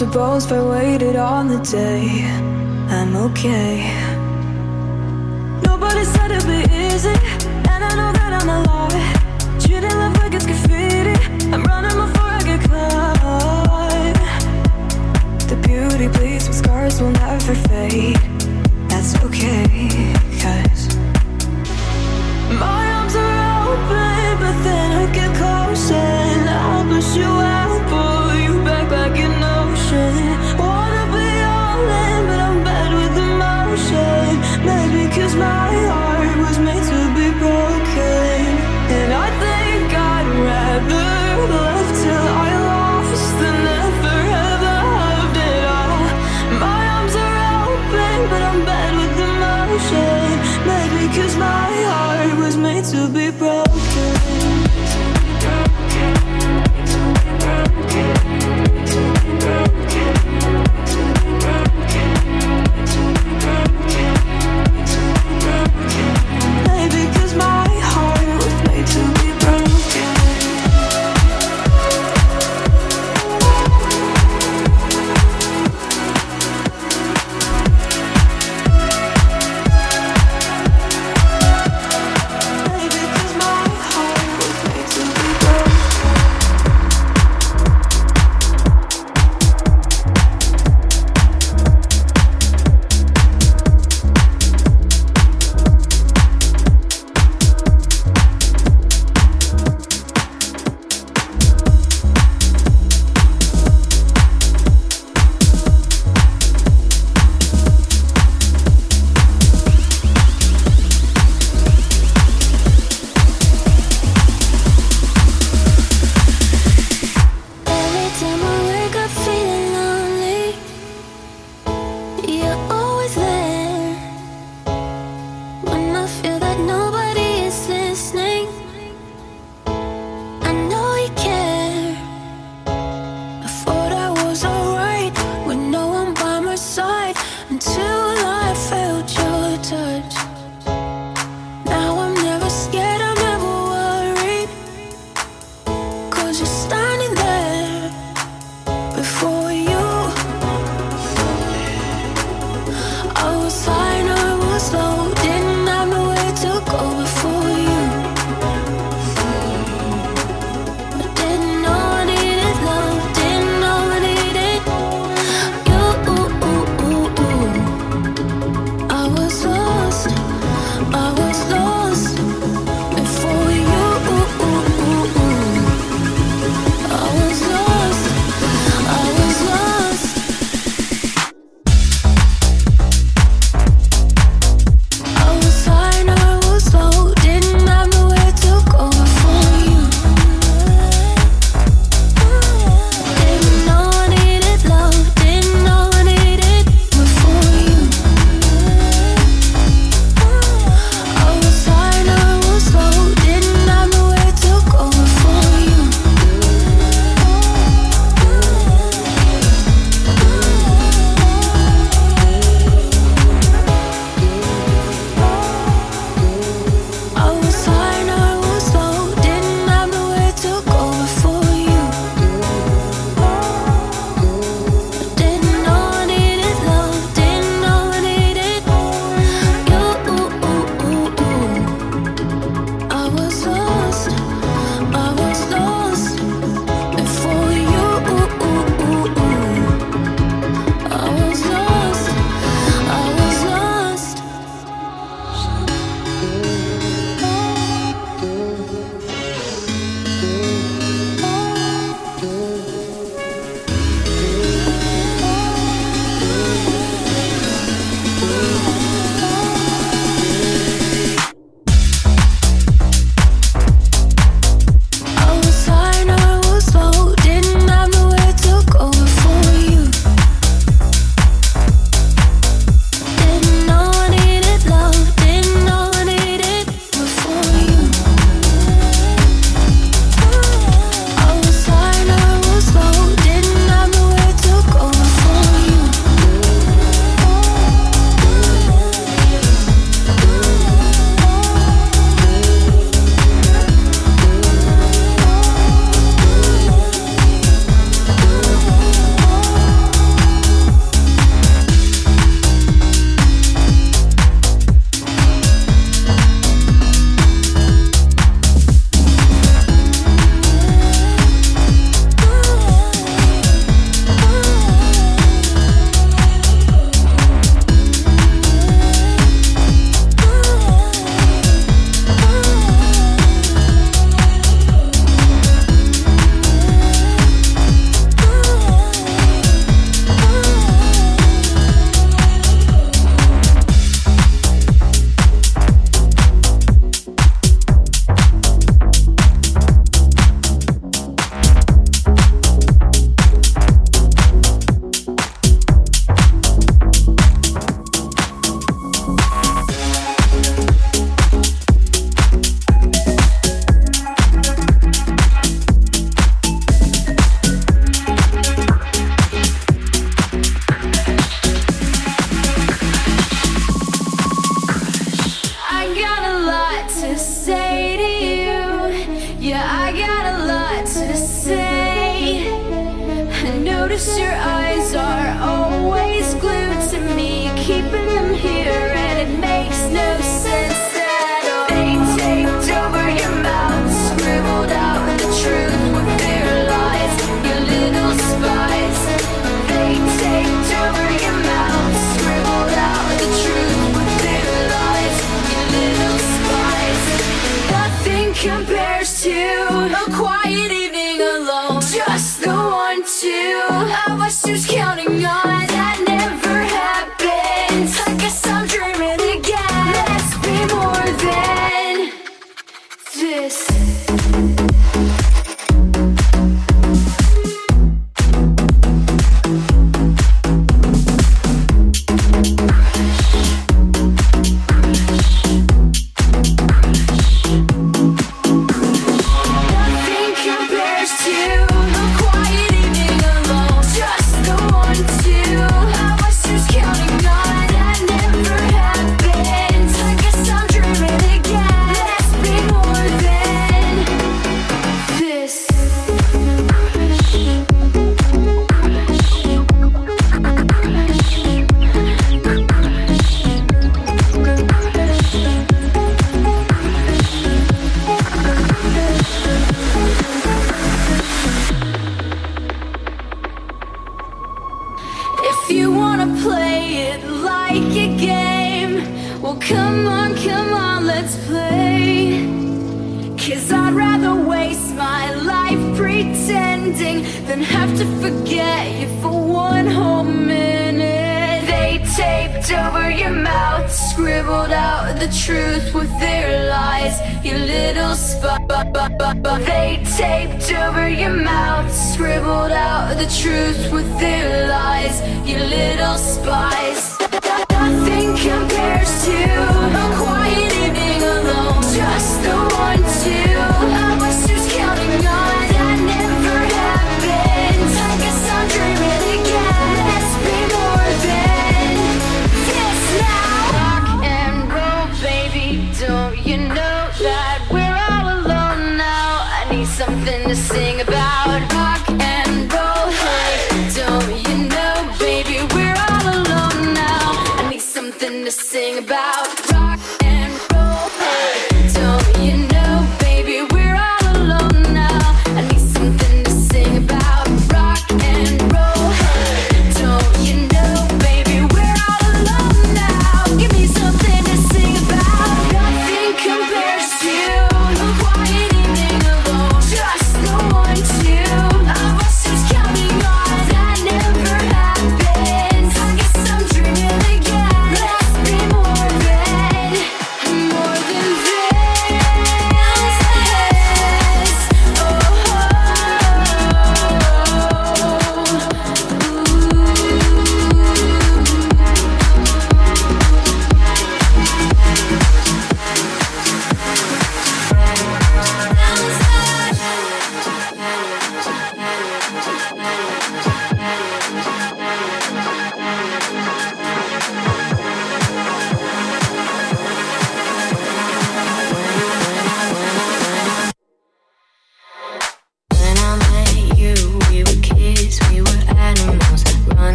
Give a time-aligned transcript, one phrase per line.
[0.00, 0.14] If
[0.52, 2.22] I waited on the day.
[2.88, 3.82] I'm okay.
[5.66, 7.08] Nobody said it'd be easy,
[7.72, 9.60] and I know that I'm alive.
[9.60, 11.16] Treating life like it's graffiti.
[11.52, 14.14] I'm running before I get caught.
[15.48, 18.17] The beauty bleeds, but scars will never fade.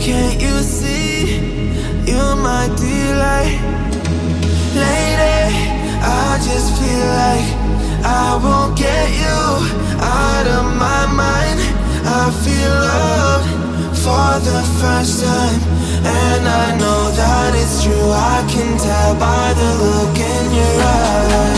[0.00, 1.40] Can't you see?
[2.06, 3.58] You're my delight.
[4.74, 5.38] Lady,
[6.00, 7.48] I just feel like
[8.06, 9.38] I won't get you
[10.00, 11.58] out of my mind.
[12.06, 13.44] I feel love
[14.04, 15.60] for the first time.
[16.06, 18.10] And I know that it's true.
[18.10, 21.57] I can tell by the look in your eyes.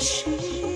[0.00, 0.75] she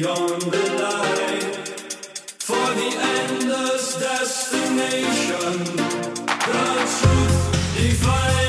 [0.00, 1.64] beyond the line
[2.38, 5.76] for the endless destination.
[6.26, 6.64] The
[6.96, 8.39] truth divine.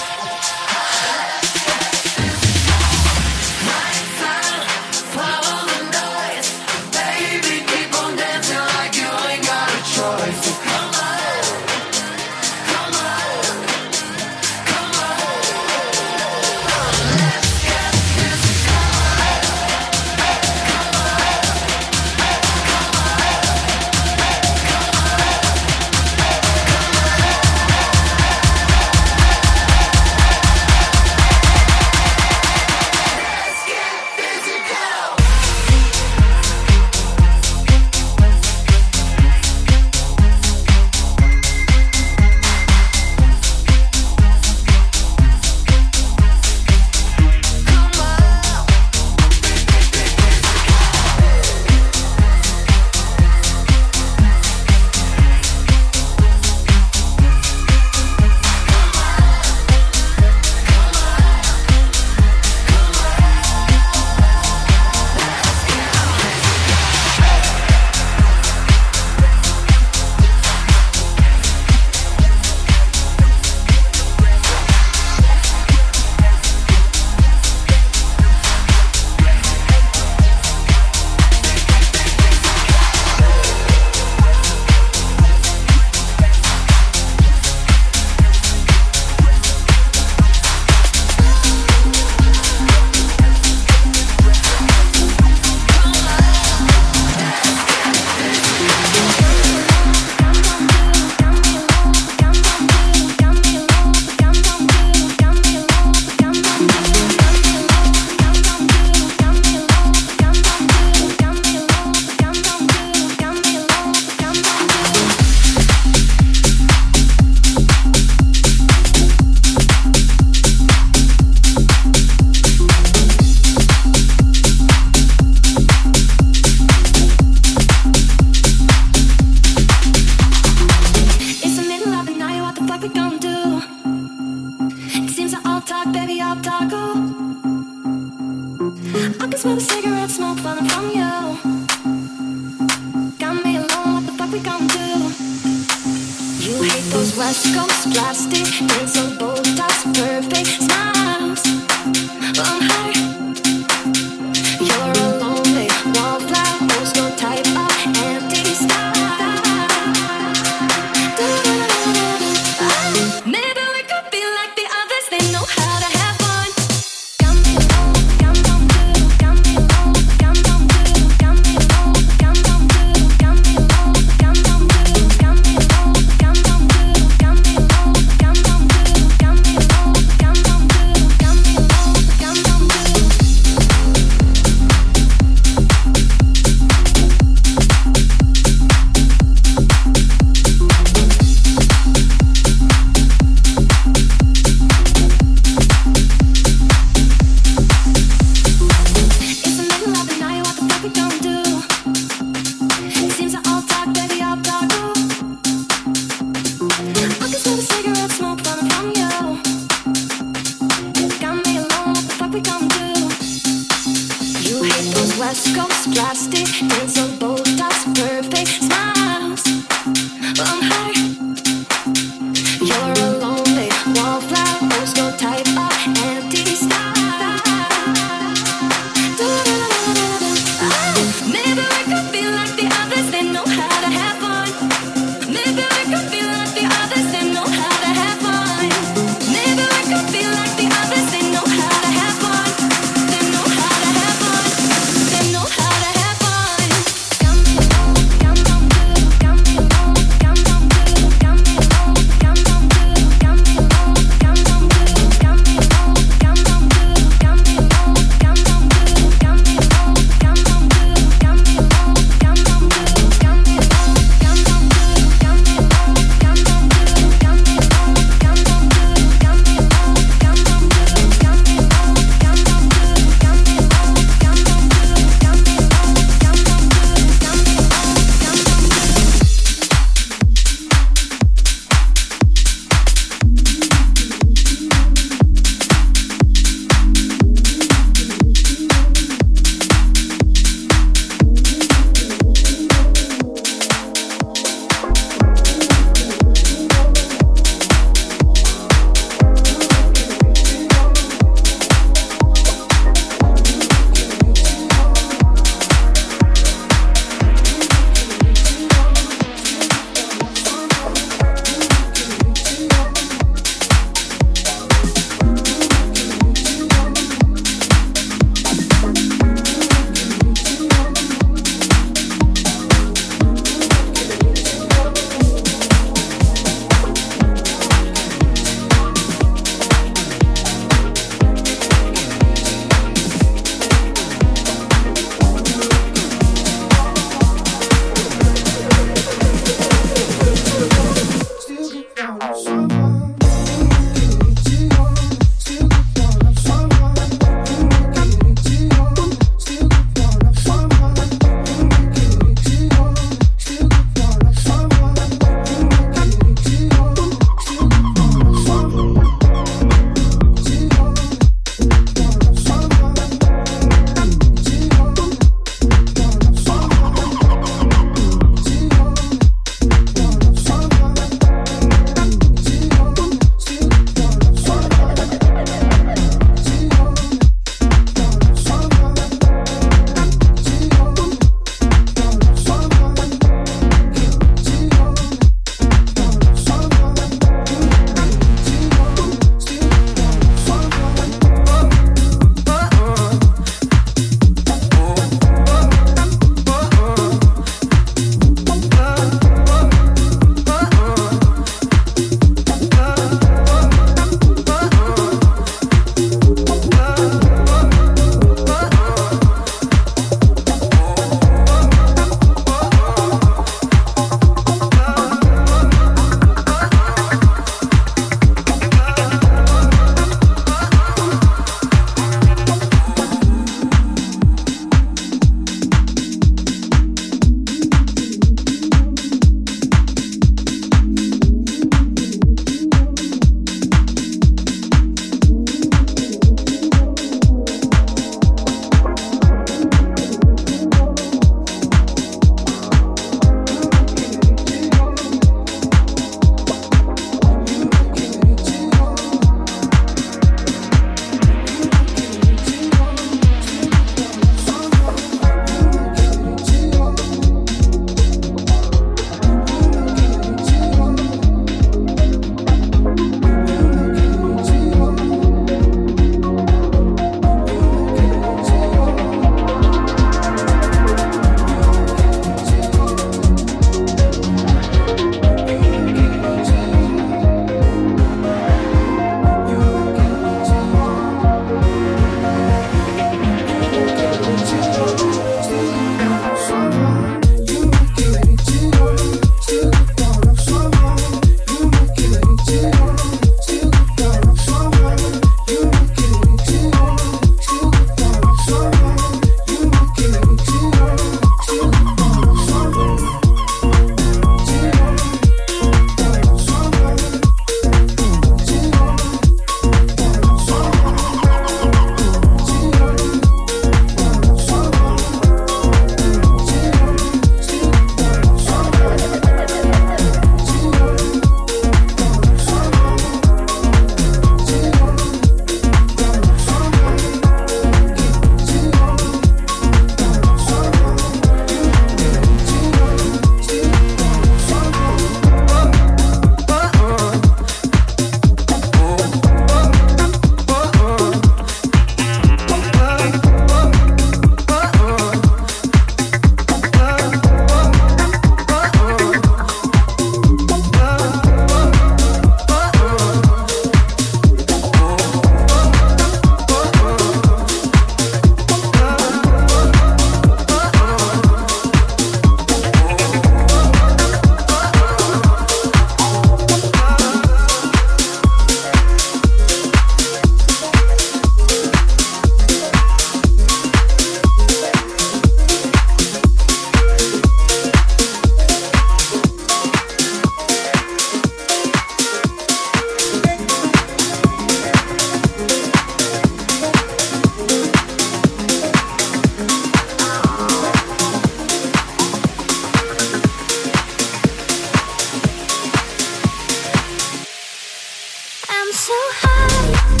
[598.91, 600.00] high.